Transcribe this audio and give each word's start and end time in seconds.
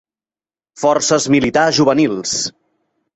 Forces 0.83 1.27
Militars 1.35 1.77
Juvenils 1.81 2.33